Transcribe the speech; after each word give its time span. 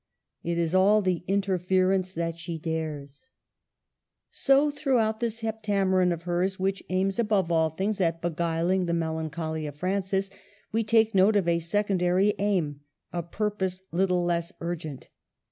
It 0.41 0.57
is 0.57 0.73
all 0.73 1.03
the 1.03 1.23
interference 1.27 2.15
that 2.15 2.39
she 2.39 2.57
dares. 2.57 3.27
21 4.47 4.63
8 4.63 4.65
MARGARET 4.65 4.71
OF 4.71 4.71
ANGOULEME. 4.71 4.77
So 4.81 4.81
throughout 4.81 5.19
this" 5.19 5.39
Heptameron" 5.43 6.11
of 6.13 6.23
hers, 6.23 6.59
which 6.59 6.81
aims 6.89 7.19
above 7.19 7.51
all 7.51 7.69
things 7.69 8.01
at 8.01 8.19
beguiling 8.19 8.87
the 8.87 8.95
mel 8.95 9.17
ancholy 9.19 9.67
of 9.67 9.75
Francis, 9.75 10.31
we 10.71 10.83
take 10.83 11.13
note 11.13 11.35
of 11.35 11.47
a 11.47 11.59
secondary 11.59 12.33
aim, 12.39 12.79
a 13.13 13.21
purpose 13.21 13.83
little 13.91 14.23
less 14.25 14.51
urgent. 14.59 15.09